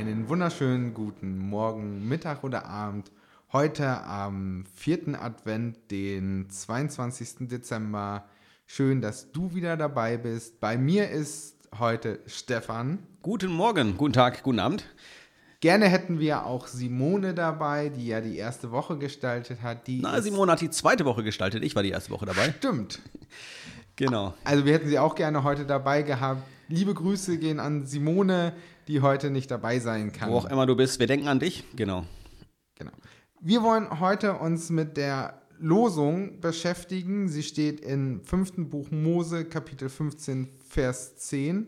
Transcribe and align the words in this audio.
einen 0.00 0.30
wunderschönen 0.30 0.94
guten 0.94 1.36
Morgen, 1.36 2.08
Mittag 2.08 2.42
oder 2.42 2.64
Abend. 2.64 3.12
Heute 3.52 4.02
am 4.04 4.64
vierten 4.74 5.14
Advent, 5.14 5.90
den 5.90 6.48
22. 6.48 7.48
Dezember. 7.48 8.24
Schön, 8.64 9.02
dass 9.02 9.30
du 9.30 9.54
wieder 9.54 9.76
dabei 9.76 10.16
bist. 10.16 10.58
Bei 10.58 10.78
mir 10.78 11.10
ist 11.10 11.56
heute 11.78 12.20
Stefan. 12.24 13.00
Guten 13.20 13.52
Morgen, 13.52 13.98
guten 13.98 14.14
Tag, 14.14 14.42
guten 14.42 14.60
Abend. 14.60 14.86
Gerne 15.60 15.88
hätten 15.90 16.18
wir 16.18 16.46
auch 16.46 16.66
Simone 16.66 17.34
dabei, 17.34 17.90
die 17.90 18.06
ja 18.06 18.22
die 18.22 18.38
erste 18.38 18.70
Woche 18.70 18.96
gestaltet 18.96 19.60
hat. 19.60 19.86
Die 19.86 20.00
Na, 20.00 20.22
Simone 20.22 20.52
hat 20.52 20.62
die 20.62 20.70
zweite 20.70 21.04
Woche 21.04 21.22
gestaltet. 21.22 21.62
Ich 21.62 21.76
war 21.76 21.82
die 21.82 21.90
erste 21.90 22.10
Woche 22.10 22.24
dabei. 22.24 22.54
Stimmt. 22.56 23.00
Genau. 24.00 24.32
Also 24.44 24.64
wir 24.64 24.72
hätten 24.72 24.88
sie 24.88 24.98
auch 24.98 25.14
gerne 25.14 25.44
heute 25.44 25.66
dabei 25.66 26.02
gehabt. 26.02 26.42
Liebe 26.68 26.94
Grüße 26.94 27.36
gehen 27.36 27.60
an 27.60 27.84
Simone, 27.84 28.54
die 28.88 29.02
heute 29.02 29.28
nicht 29.28 29.50
dabei 29.50 29.78
sein 29.78 30.10
kann. 30.10 30.30
Wo 30.30 30.38
auch 30.38 30.46
immer 30.46 30.64
du 30.64 30.74
bist, 30.74 30.98
wir 31.00 31.06
denken 31.06 31.28
an 31.28 31.38
dich. 31.38 31.64
Genau. 31.76 32.06
Genau. 32.76 32.92
Wir 33.40 33.62
wollen 33.62 34.00
heute 34.00 34.34
uns 34.34 34.70
mit 34.70 34.96
der 34.96 35.42
Losung 35.58 36.40
beschäftigen. 36.40 37.28
Sie 37.28 37.42
steht 37.42 37.80
im 37.80 38.22
fünften 38.24 38.70
Buch 38.70 38.90
Mose, 38.90 39.44
Kapitel 39.44 39.90
15, 39.90 40.48
Vers 40.66 41.16
10. 41.16 41.66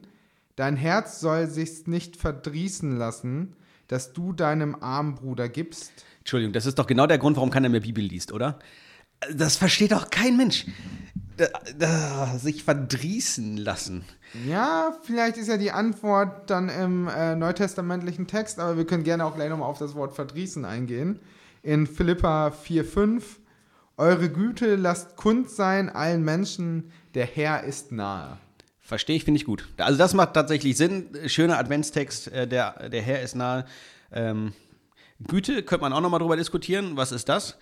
Dein 0.56 0.76
Herz 0.76 1.20
soll 1.20 1.48
sich 1.48 1.86
nicht 1.86 2.16
verdrießen 2.16 2.96
lassen, 2.96 3.56
dass 3.88 4.14
du 4.14 4.32
deinem 4.32 4.74
armen 4.76 5.16
Bruder 5.16 5.50
gibst. 5.50 5.92
Entschuldigung, 6.20 6.54
das 6.54 6.64
ist 6.64 6.78
doch 6.78 6.86
genau 6.86 7.06
der 7.06 7.18
Grund, 7.18 7.36
warum 7.36 7.50
keiner 7.50 7.68
mehr 7.68 7.80
Bibel 7.80 8.02
liest, 8.02 8.32
oder? 8.32 8.58
Das 9.34 9.56
versteht 9.56 9.92
doch 9.92 10.08
kein 10.08 10.36
Mensch. 10.36 10.66
Sich 12.38 12.64
verdrießen 12.64 13.56
lassen. 13.56 14.04
Ja, 14.46 14.96
vielleicht 15.02 15.36
ist 15.36 15.48
ja 15.48 15.56
die 15.56 15.72
Antwort 15.72 16.48
dann 16.50 16.68
im 16.68 17.08
äh, 17.08 17.34
neutestamentlichen 17.34 18.26
Text, 18.26 18.58
aber 18.58 18.76
wir 18.76 18.86
können 18.86 19.04
gerne 19.04 19.24
auch 19.24 19.34
gleich 19.34 19.50
nochmal 19.50 19.68
auf 19.68 19.78
das 19.78 19.94
Wort 19.94 20.14
verdrießen 20.14 20.64
eingehen. 20.64 21.20
In 21.62 21.86
Philippa 21.86 22.48
4,5 22.48 23.22
Eure 23.98 24.30
Güte 24.30 24.76
lasst 24.76 25.16
kund 25.16 25.50
sein 25.50 25.90
allen 25.90 26.24
Menschen, 26.24 26.90
der 27.14 27.26
Herr 27.26 27.62
ist 27.64 27.92
nahe. 27.92 28.38
Verstehe 28.80 29.16
ich, 29.16 29.24
finde 29.24 29.38
ich 29.38 29.44
gut. 29.44 29.68
Also 29.76 29.98
das 29.98 30.14
macht 30.14 30.34
tatsächlich 30.34 30.76
Sinn. 30.76 31.10
Schöner 31.26 31.58
Adventstext, 31.58 32.28
äh, 32.28 32.48
der, 32.48 32.88
der 32.88 33.02
Herr 33.02 33.22
ist 33.22 33.36
nahe. 33.36 33.64
Ähm, 34.10 34.54
Güte 35.26 35.62
könnte 35.62 35.82
man 35.82 35.92
auch 35.92 36.00
nochmal 36.00 36.20
drüber 36.20 36.36
diskutieren. 36.36 36.96
Was 36.96 37.12
ist 37.12 37.28
das? 37.28 37.58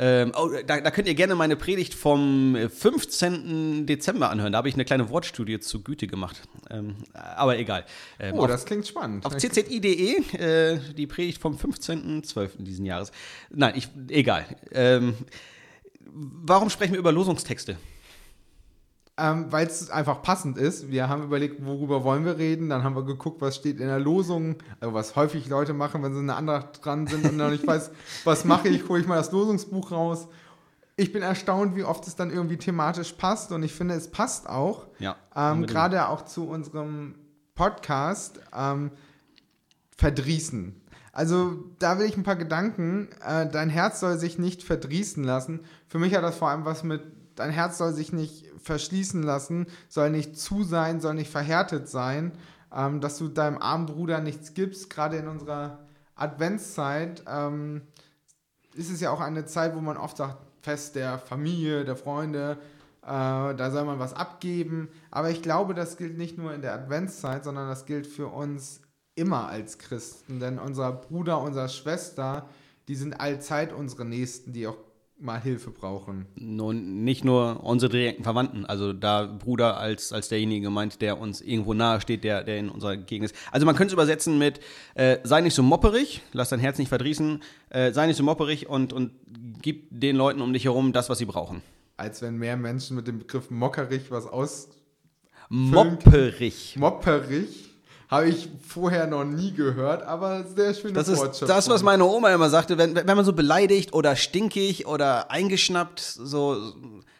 Ähm, 0.00 0.32
oh, 0.36 0.48
da, 0.66 0.80
da, 0.80 0.90
könnt 0.92 1.08
ihr 1.08 1.14
gerne 1.14 1.34
meine 1.34 1.56
Predigt 1.56 1.92
vom 1.92 2.56
15. 2.56 3.86
Dezember 3.86 4.30
anhören. 4.30 4.52
Da 4.52 4.58
habe 4.58 4.68
ich 4.68 4.74
eine 4.74 4.84
kleine 4.84 5.10
Wortstudie 5.10 5.58
zu 5.58 5.82
Güte 5.82 6.06
gemacht. 6.06 6.42
Ähm, 6.70 6.96
aber 7.12 7.58
egal. 7.58 7.84
Ähm, 8.20 8.34
oh, 8.36 8.42
auf, 8.42 8.48
das 8.48 8.64
klingt 8.64 8.86
spannend. 8.86 9.26
Auf 9.26 9.36
czi.de, 9.36 10.38
äh, 10.38 10.78
die 10.96 11.06
Predigt 11.08 11.40
vom 11.40 11.56
15.12. 11.56 12.62
diesen 12.62 12.86
Jahres. 12.86 13.10
Nein, 13.50 13.74
ich, 13.76 13.88
egal. 14.08 14.46
Ähm, 14.70 15.14
warum 16.04 16.70
sprechen 16.70 16.92
wir 16.92 17.00
über 17.00 17.10
Losungstexte? 17.10 17.76
Ähm, 19.18 19.46
weil 19.50 19.66
es 19.66 19.90
einfach 19.90 20.22
passend 20.22 20.56
ist. 20.58 20.90
Wir 20.90 21.08
haben 21.08 21.24
überlegt, 21.24 21.64
worüber 21.64 22.04
wollen 22.04 22.24
wir 22.24 22.38
reden. 22.38 22.68
Dann 22.68 22.84
haben 22.84 22.94
wir 22.94 23.04
geguckt, 23.04 23.40
was 23.40 23.56
steht 23.56 23.80
in 23.80 23.88
der 23.88 23.98
Losung. 23.98 24.56
Also 24.80 24.94
was 24.94 25.16
häufig 25.16 25.48
Leute 25.48 25.74
machen, 25.74 26.02
wenn 26.02 26.14
sie 26.14 26.20
eine 26.20 26.36
andere 26.36 26.70
dran 26.80 27.06
sind 27.06 27.28
und 27.28 27.38
dann 27.38 27.50
nicht 27.50 27.66
weiß, 27.66 27.90
was 28.24 28.44
mache 28.44 28.68
ich, 28.68 28.88
hole 28.88 29.00
ich 29.00 29.08
mal 29.08 29.16
das 29.16 29.32
Losungsbuch 29.32 29.90
raus. 29.90 30.28
Ich 30.96 31.12
bin 31.12 31.22
erstaunt, 31.22 31.76
wie 31.76 31.84
oft 31.84 32.06
es 32.06 32.16
dann 32.16 32.30
irgendwie 32.30 32.56
thematisch 32.56 33.12
passt 33.12 33.52
und 33.52 33.62
ich 33.62 33.72
finde, 33.72 33.94
es 33.94 34.10
passt 34.10 34.48
auch. 34.48 34.86
Ja. 34.98 35.16
Ähm, 35.34 35.66
Gerade 35.66 36.08
auch 36.08 36.24
zu 36.24 36.48
unserem 36.48 37.14
Podcast 37.54 38.40
ähm, 38.56 38.90
Verdrießen. 39.96 40.80
Also 41.18 41.64
da 41.80 41.98
will 41.98 42.06
ich 42.06 42.16
ein 42.16 42.22
paar 42.22 42.36
Gedanken. 42.36 43.08
Äh, 43.26 43.48
dein 43.50 43.70
Herz 43.70 43.98
soll 43.98 44.18
sich 44.18 44.38
nicht 44.38 44.62
verdrießen 44.62 45.24
lassen. 45.24 45.58
Für 45.88 45.98
mich 45.98 46.14
hat 46.14 46.22
das 46.22 46.36
vor 46.36 46.48
allem 46.48 46.64
was 46.64 46.84
mit 46.84 47.02
dein 47.34 47.50
Herz 47.50 47.78
soll 47.78 47.92
sich 47.92 48.12
nicht 48.12 48.46
verschließen 48.62 49.24
lassen, 49.24 49.66
soll 49.88 50.10
nicht 50.10 50.38
zu 50.38 50.62
sein, 50.62 51.00
soll 51.00 51.14
nicht 51.14 51.32
verhärtet 51.32 51.88
sein, 51.88 52.30
ähm, 52.72 53.00
dass 53.00 53.18
du 53.18 53.26
deinem 53.26 53.58
armen 53.58 53.86
Bruder 53.86 54.20
nichts 54.20 54.54
gibst, 54.54 54.90
gerade 54.90 55.16
in 55.16 55.26
unserer 55.26 55.80
Adventszeit 56.14 57.24
ähm, 57.26 57.82
ist 58.74 58.92
es 58.92 59.00
ja 59.00 59.10
auch 59.10 59.20
eine 59.20 59.44
Zeit, 59.44 59.74
wo 59.74 59.80
man 59.80 59.96
oft 59.96 60.18
sagt, 60.18 60.38
Fest 60.62 60.94
der 60.94 61.18
Familie, 61.18 61.84
der 61.84 61.96
Freunde, 61.96 62.58
äh, 63.02 63.06
da 63.08 63.70
soll 63.72 63.84
man 63.84 63.98
was 63.98 64.14
abgeben. 64.14 64.88
Aber 65.10 65.30
ich 65.30 65.42
glaube, 65.42 65.74
das 65.74 65.96
gilt 65.96 66.16
nicht 66.16 66.38
nur 66.38 66.54
in 66.54 66.62
der 66.62 66.74
Adventszeit, 66.74 67.42
sondern 67.42 67.68
das 67.68 67.86
gilt 67.86 68.06
für 68.06 68.28
uns 68.28 68.82
immer 69.18 69.48
als 69.48 69.78
Christen. 69.78 70.40
Denn 70.40 70.58
unser 70.58 70.92
Bruder, 70.92 71.42
unsere 71.42 71.68
Schwester, 71.68 72.48
die 72.86 72.94
sind 72.94 73.20
allzeit 73.20 73.72
unsere 73.72 74.04
Nächsten, 74.04 74.52
die 74.52 74.66
auch 74.66 74.76
mal 75.20 75.40
Hilfe 75.40 75.70
brauchen. 75.70 76.26
Nun, 76.36 77.02
nicht 77.02 77.24
nur 77.24 77.64
unsere 77.64 77.90
direkten 77.90 78.22
Verwandten, 78.22 78.64
also 78.64 78.92
da 78.92 79.24
Bruder 79.26 79.76
als, 79.76 80.12
als 80.12 80.28
derjenige 80.28 80.62
gemeint, 80.62 81.02
der 81.02 81.18
uns 81.18 81.40
irgendwo 81.40 81.74
nahe 81.74 82.00
steht, 82.00 82.22
der, 82.22 82.44
der 82.44 82.58
in 82.58 82.68
unserer 82.68 82.96
Gegend 82.96 83.30
ist. 83.30 83.36
Also 83.50 83.66
man 83.66 83.74
könnte 83.74 83.88
es 83.88 83.92
übersetzen 83.94 84.38
mit, 84.38 84.60
äh, 84.94 85.18
sei 85.24 85.40
nicht 85.40 85.54
so 85.54 85.62
mopperig, 85.64 86.22
lass 86.32 86.50
dein 86.50 86.60
Herz 86.60 86.78
nicht 86.78 86.88
verdrießen, 86.88 87.42
äh, 87.70 87.92
sei 87.92 88.06
nicht 88.06 88.16
so 88.16 88.22
mopperig 88.22 88.68
und, 88.68 88.92
und 88.92 89.10
gib 89.60 89.88
den 89.90 90.14
Leuten 90.14 90.40
um 90.40 90.52
dich 90.52 90.64
herum 90.64 90.92
das, 90.92 91.10
was 91.10 91.18
sie 91.18 91.26
brauchen. 91.26 91.62
Als 91.96 92.22
wenn 92.22 92.36
mehr 92.36 92.56
Menschen 92.56 92.94
mit 92.94 93.08
dem 93.08 93.18
Begriff 93.18 93.50
mockerig 93.50 94.10
was 94.10 94.26
aus... 94.26 94.68
Mopperig. 95.50 96.76
Mopperig 96.76 97.67
habe 98.08 98.28
ich 98.28 98.48
vorher 98.66 99.06
noch 99.06 99.24
nie 99.24 99.52
gehört, 99.52 100.02
aber 100.02 100.44
sehr 100.44 100.72
schöne 100.74 100.94
Das 100.94 101.08
ist 101.08 101.42
das, 101.42 101.68
was 101.68 101.82
meine 101.82 102.04
Oma 102.04 102.32
immer 102.32 102.48
sagte, 102.48 102.78
wenn, 102.78 102.94
wenn 102.94 103.06
man 103.06 103.24
so 103.24 103.32
beleidigt 103.32 103.92
oder 103.92 104.16
stinkig 104.16 104.86
oder 104.86 105.30
eingeschnappt, 105.30 106.00
so 106.00 106.72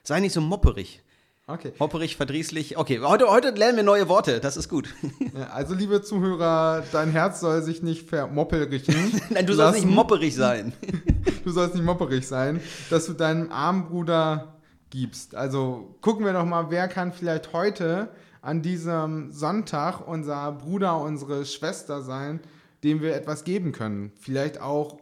sei 0.03 0.21
nicht 0.21 0.33
so 0.33 0.41
mopperig. 0.41 1.03
Okay. 1.47 1.73
Mopperig, 1.79 2.17
verdrießlich. 2.17 2.77
Okay, 2.77 3.01
heute, 3.01 3.31
heute 3.31 3.51
lernen 3.51 3.77
wir 3.77 3.83
neue 3.83 4.09
Worte, 4.11 4.39
das 4.39 4.59
ist 4.59 4.69
gut. 4.69 4.95
Ja, 5.35 5.47
also, 5.47 5.75
liebe 5.75 6.03
Zuhörer, 6.03 6.85
dein 6.93 7.11
Herz 7.11 7.41
soll 7.41 7.63
sich 7.63 7.83
nicht 7.83 8.07
vermopperigen. 8.07 9.13
Nein, 9.31 9.47
du 9.47 9.55
sollst 9.55 9.83
nicht 9.83 9.91
mopperig 9.91 10.35
sein. 10.35 10.75
du 11.45 11.51
sollst 11.51 11.75
nicht 11.75 11.85
mopperig 11.85 12.27
sein, 12.27 12.61
dass 12.91 13.07
du 13.07 13.15
deinem 13.15 13.51
armen 13.51 13.87
Bruder 13.89 14.59
gibst. 14.91 15.35
Also 15.35 15.97
gucken 16.03 16.27
wir 16.27 16.35
doch 16.35 16.45
mal, 16.45 16.71
wer 16.71 16.87
kann 16.87 17.13
vielleicht 17.13 17.55
heute 17.55 18.11
an 18.43 18.63
diesem 18.63 19.33
Sonntag 19.33 20.07
unser 20.07 20.53
Bruder, 20.53 21.01
unsere 21.01 21.45
Schwester 21.45 22.03
sein, 22.03 22.41
dem 22.85 23.01
wir 23.01 23.15
etwas 23.15 23.45
geben 23.45 23.73
können. 23.73 24.13
Vielleicht 24.21 24.61
auch 24.61 24.99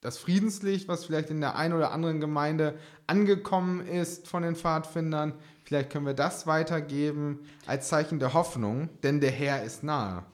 das 0.00 0.18
Friedenslicht, 0.18 0.86
was 0.86 1.06
vielleicht 1.06 1.30
in 1.30 1.40
der 1.40 1.56
einen 1.56 1.74
oder 1.74 1.90
anderen 1.90 2.20
Gemeinde 2.20 2.74
angekommen 3.06 3.86
ist 3.86 4.28
von 4.28 4.42
den 4.42 4.54
Pfadfindern. 4.54 5.32
Vielleicht 5.64 5.90
können 5.90 6.04
wir 6.04 6.14
das 6.14 6.46
weitergeben 6.46 7.40
als 7.66 7.88
Zeichen 7.88 8.18
der 8.18 8.34
Hoffnung, 8.34 8.90
denn 9.02 9.20
der 9.20 9.30
Herr 9.30 9.64
ist 9.64 9.82
nahe. 9.82 10.24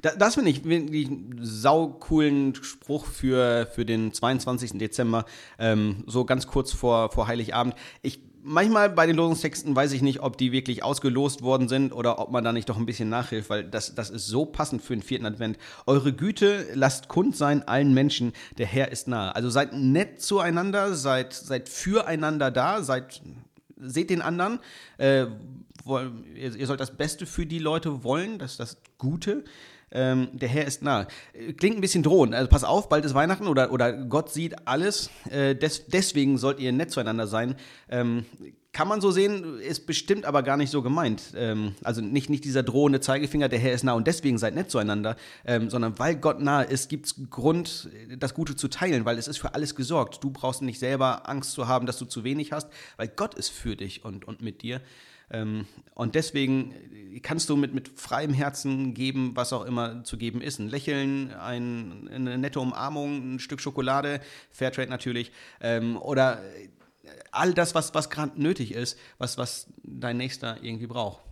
Das, 0.00 0.34
finde 0.36 0.50
ich 0.50 0.64
wirklich 0.64 1.08
einen 1.08 1.40
saucoolen 1.42 2.54
Spruch 2.54 3.04
für, 3.04 3.66
für 3.74 3.84
den 3.84 4.12
22. 4.12 4.78
Dezember, 4.78 5.24
ähm, 5.58 6.04
so 6.06 6.24
ganz 6.24 6.46
kurz 6.46 6.72
vor, 6.72 7.10
vor 7.10 7.26
Heiligabend. 7.26 7.74
Ich 8.00 8.20
manchmal 8.42 8.90
bei 8.90 9.06
den 9.06 9.16
Losungstexten 9.16 9.74
weiß 9.74 9.92
ich 9.92 10.02
nicht, 10.02 10.20
ob 10.20 10.36
die 10.36 10.52
wirklich 10.52 10.82
ausgelost 10.82 11.42
worden 11.42 11.68
sind 11.68 11.92
oder 11.92 12.18
ob 12.18 12.30
man 12.30 12.44
da 12.44 12.52
nicht 12.52 12.68
doch 12.68 12.76
ein 12.76 12.86
bisschen 12.86 13.08
nachhilft, 13.08 13.50
weil 13.50 13.64
das, 13.64 13.94
das 13.94 14.10
ist 14.10 14.26
so 14.26 14.44
passend 14.46 14.82
für 14.82 14.94
den 14.94 15.02
vierten 15.02 15.26
Advent. 15.26 15.58
Eure 15.86 16.12
Güte 16.12 16.66
lasst 16.74 17.08
kund 17.08 17.36
sein 17.36 17.66
allen 17.66 17.94
Menschen, 17.94 18.32
der 18.58 18.66
Herr 18.66 18.90
ist 18.90 19.08
nahe. 19.08 19.34
Also 19.34 19.50
seid 19.50 19.72
nett 19.74 20.20
zueinander, 20.20 20.94
seid, 20.94 21.32
seid 21.32 21.68
füreinander 21.68 22.50
da, 22.50 22.82
seid, 22.82 23.20
seht 23.76 24.10
den 24.10 24.22
anderen. 24.22 24.60
Äh, 24.98 25.26
ihr, 26.34 26.56
ihr 26.56 26.66
sollt 26.66 26.80
das 26.80 26.96
Beste 26.96 27.26
für 27.26 27.46
die 27.46 27.58
Leute 27.58 28.04
wollen, 28.04 28.38
das 28.38 28.52
ist 28.52 28.60
das 28.60 28.76
Gute. 28.98 29.44
Ähm, 29.90 30.28
der 30.32 30.48
Herr 30.48 30.66
ist 30.66 30.82
nah. 30.82 31.06
Klingt 31.56 31.76
ein 31.76 31.80
bisschen 31.80 32.02
drohend. 32.02 32.34
Also 32.34 32.48
pass 32.48 32.64
auf, 32.64 32.88
bald 32.88 33.04
ist 33.04 33.14
Weihnachten 33.14 33.46
oder, 33.46 33.72
oder 33.72 33.92
Gott 33.92 34.30
sieht 34.30 34.66
alles. 34.66 35.10
Äh, 35.30 35.54
des, 35.54 35.86
deswegen 35.86 36.38
sollt 36.38 36.60
ihr 36.60 36.72
nett 36.72 36.90
zueinander 36.90 37.26
sein. 37.26 37.56
Ähm, 37.88 38.26
kann 38.72 38.86
man 38.86 39.00
so 39.00 39.10
sehen, 39.10 39.58
ist 39.60 39.86
bestimmt 39.86 40.24
aber 40.24 40.42
gar 40.42 40.56
nicht 40.56 40.70
so 40.70 40.82
gemeint. 40.82 41.32
Ähm, 41.34 41.74
also 41.82 42.00
nicht, 42.00 42.30
nicht 42.30 42.44
dieser 42.44 42.62
drohende 42.62 43.00
Zeigefinger, 43.00 43.48
der 43.48 43.58
Herr 43.58 43.72
ist 43.72 43.82
nah 43.82 43.94
und 43.94 44.06
deswegen 44.06 44.38
seid 44.38 44.54
nett 44.54 44.70
zueinander, 44.70 45.16
ähm, 45.44 45.70
sondern 45.70 45.98
weil 45.98 46.16
Gott 46.16 46.40
nahe 46.40 46.64
ist, 46.64 46.88
gibt 46.88 47.06
es 47.06 47.16
Grund, 47.30 47.88
das 48.18 48.34
Gute 48.34 48.56
zu 48.56 48.68
teilen, 48.68 49.04
weil 49.04 49.18
es 49.18 49.26
ist 49.26 49.38
für 49.38 49.54
alles 49.54 49.74
gesorgt. 49.74 50.22
Du 50.22 50.30
brauchst 50.30 50.62
nicht 50.62 50.78
selber 50.78 51.28
Angst 51.28 51.52
zu 51.52 51.66
haben, 51.66 51.86
dass 51.86 51.98
du 51.98 52.04
zu 52.04 52.24
wenig 52.24 52.52
hast, 52.52 52.68
weil 52.96 53.08
Gott 53.08 53.34
ist 53.34 53.48
für 53.48 53.74
dich 53.74 54.04
und, 54.04 54.26
und 54.28 54.42
mit 54.42 54.62
dir. 54.62 54.80
Ähm, 55.30 55.66
und 55.94 56.14
deswegen 56.14 56.74
kannst 57.22 57.48
du 57.48 57.56
mit, 57.56 57.74
mit 57.74 57.88
freiem 57.88 58.32
Herzen 58.32 58.94
geben, 58.94 59.32
was 59.34 59.52
auch 59.52 59.64
immer 59.64 60.04
zu 60.04 60.16
geben 60.16 60.40
ist. 60.40 60.58
Ein 60.58 60.68
Lächeln, 60.68 61.32
ein, 61.34 62.08
eine 62.12 62.38
nette 62.38 62.60
Umarmung, 62.60 63.34
ein 63.34 63.38
Stück 63.38 63.60
Schokolade, 63.60 64.20
Fairtrade 64.50 64.90
natürlich, 64.90 65.32
ähm, 65.60 65.96
oder 65.96 66.42
all 67.30 67.54
das, 67.54 67.74
was, 67.74 67.94
was 67.94 68.10
gerade 68.10 68.40
nötig 68.40 68.72
ist, 68.72 68.98
was, 69.18 69.38
was 69.38 69.68
dein 69.82 70.16
Nächster 70.16 70.58
irgendwie 70.62 70.86
braucht. 70.86 71.22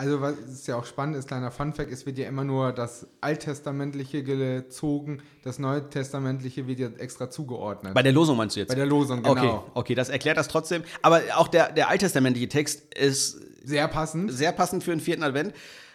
Also, 0.00 0.22
was 0.22 0.38
ist 0.38 0.66
ja 0.66 0.76
auch 0.76 0.86
spannend 0.86 1.16
ist, 1.16 1.28
kleiner 1.28 1.50
Funfact, 1.50 1.92
es 1.92 2.06
wird 2.06 2.16
ja 2.16 2.26
immer 2.26 2.42
nur 2.42 2.72
das 2.72 3.06
Alttestamentliche 3.20 4.22
gezogen, 4.22 5.20
das 5.42 5.58
Neutestamentliche 5.58 6.66
wird 6.66 6.78
ja 6.78 6.88
extra 6.96 7.28
zugeordnet. 7.28 7.92
Bei 7.92 8.02
der 8.02 8.12
Losung 8.12 8.38
meinst 8.38 8.56
du 8.56 8.60
jetzt? 8.60 8.70
Bei 8.70 8.76
der 8.76 8.86
Losung, 8.86 9.22
genau. 9.22 9.32
Okay, 9.32 9.70
okay, 9.74 9.94
das 9.94 10.08
erklärt 10.08 10.38
das 10.38 10.48
trotzdem. 10.48 10.84
Aber 11.02 11.20
auch 11.36 11.48
der, 11.48 11.70
der 11.72 11.90
alttestamentliche 11.90 12.48
Text 12.48 12.94
ist 12.94 13.42
Sehr 13.62 13.88
passend. 13.88 14.32
sehr 14.32 14.52
passend 14.52 14.82
für 14.84 14.92
den 14.92 15.00
vierten 15.00 15.22
Advent. 15.22 15.52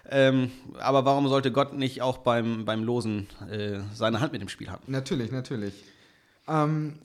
Ähm, 0.07 0.51
aber 0.77 1.03
warum 1.05 1.27
sollte 1.27 1.51
Gott 1.51 1.73
nicht 1.73 2.03
auch 2.03 2.19
beim, 2.19 2.63
beim 2.63 2.83
Losen 2.83 3.25
äh, 3.49 3.79
seine 3.95 4.19
Hand 4.19 4.33
mit 4.33 4.41
dem 4.41 4.49
Spiel 4.49 4.69
haben? 4.69 4.83
Natürlich, 4.85 5.31
natürlich. 5.31 5.73
Ähm, 6.47 6.99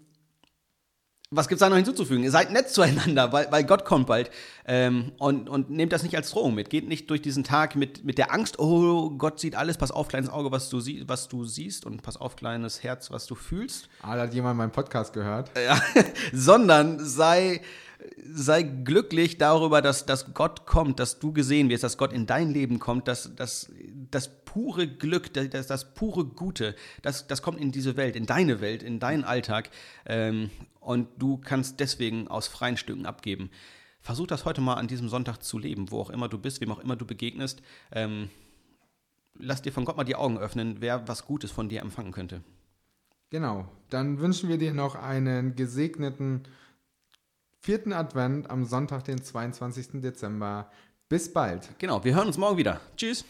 Was 1.33 1.47
gibt's 1.47 1.61
da 1.61 1.69
noch 1.69 1.77
hinzuzufügen? 1.77 2.29
Seid 2.29 2.51
nett 2.51 2.71
zueinander, 2.71 3.33
weil, 3.33 3.47
weil 3.53 3.63
Gott 3.63 3.85
kommt 3.85 4.09
bald. 4.09 4.33
Ähm, 4.67 5.13
und, 5.19 5.49
und 5.49 5.71
nehmt 5.71 5.93
das 5.93 6.03
nicht 6.03 6.17
als 6.17 6.33
Drohung 6.33 6.57
mit. 6.57 6.71
Geht 6.71 6.89
nicht 6.89 7.09
durch 7.09 7.23
diesen 7.23 7.45
Tag 7.45 7.77
mit, 7.77 8.05
mit 8.05 8.19
der 8.19 8.35
Angst, 8.35 8.59
oh, 8.59 9.11
Gott 9.11 9.39
sieht 9.39 9.55
alles, 9.55 9.77
pass 9.77 9.93
auf, 9.93 10.09
kleines 10.09 10.29
Auge, 10.29 10.51
was 10.51 10.71
du, 10.71 10.81
sie 10.81 11.05
was 11.07 11.29
du 11.29 11.45
siehst 11.45 11.87
und 11.87 12.03
pass 12.03 12.17
auf, 12.17 12.35
kleines 12.35 12.83
Herz, 12.83 13.13
was 13.13 13.27
du 13.27 13.37
fühlst. 13.37 13.89
ah, 14.03 14.17
da 14.17 14.23
hat 14.23 14.35
jemand 14.35 14.59
meinen 14.59 14.73
Podcast 14.73 15.13
gehört. 15.13 15.53
Ja, 15.57 15.81
sondern 16.33 16.99
sei, 16.99 17.61
sei 18.33 18.63
glücklich 18.63 19.39
darüber, 19.39 19.83
dass, 19.83 20.07
dass 20.07 20.35
Gott 20.35 20.67
kommt, 20.67 21.01
dass 21.01 21.19
du 21.19 21.33
gesehen 21.33 21.69
wirst, 21.69 21.85
dass 21.85 21.99
Gott 21.99 22.13
in 22.13 22.27
dein 22.27 22.51
Leben 22.51 22.79
kommt, 22.79 23.09
dass, 23.09 23.35
dass 23.35 23.73
das 24.11 24.45
pure 24.45 24.89
Glück, 24.89 25.33
das, 25.33 25.67
das 25.67 25.95
pure 25.95 26.25
Gute, 26.25 26.75
das, 27.03 27.27
das 27.27 27.43
kommt 27.43 27.61
in 27.61 27.73
diese 27.73 27.97
Welt, 27.97 28.17
in 28.17 28.27
deine 28.27 28.61
Welt, 28.61 28.83
in 28.83 29.01
deinen 29.01 29.25
Alltag 29.25 29.71
ähm, 30.07 30.51
und 30.81 31.09
du 31.19 31.39
kannst 31.39 31.81
deswegen 31.81 32.29
aus 32.29 32.49
freien 32.49 32.77
Stücken 32.77 33.07
abgeben. 33.07 33.51
Versuch 34.01 34.27
das 34.27 34.45
heute 34.45 34.61
mal 34.61 34.75
an 34.75 34.89
diesem 34.89 35.09
Sonntag 35.09 35.43
zu 35.43 35.59
leben, 35.59 35.91
wo 35.91 36.01
auch 36.01 36.11
immer 36.11 36.29
du 36.29 36.39
bist, 36.39 36.61
wem 36.61 36.73
auch 36.73 36.81
immer 36.81 36.97
du 36.97 37.05
begegnest. 37.05 37.61
Ähm, 37.93 38.31
lass 39.39 39.63
dir 39.63 39.73
von 39.73 39.85
Gott 39.85 39.97
mal 39.97 40.05
die 40.05 40.17
Augen 40.17 40.39
öffnen, 40.39 40.77
wer 40.81 41.07
was 41.07 41.27
Gutes 41.27 41.51
von 41.51 41.69
dir 41.69 41.83
empfangen 41.83 42.13
könnte. 42.13 42.43
Genau. 43.29 43.69
Dann 43.91 44.19
wünschen 44.19 44.49
wir 44.49 44.59
dir 44.59 44.73
noch 44.73 44.95
einen 44.95 45.55
gesegneten 45.55 46.43
vierten 47.61 47.93
Advent 47.93 48.51
am 48.51 48.65
Sonntag, 48.65 49.05
den 49.05 49.23
22. 49.23 50.01
Dezember. 50.01 50.71
Bis 51.09 51.33
bald. 51.33 51.69
Genau, 51.79 52.03
wir 52.05 52.15
hören 52.15 52.29
uns 52.29 52.39
morgen 52.39 52.57
wieder. 52.57 52.81
Tschüss. 52.97 53.25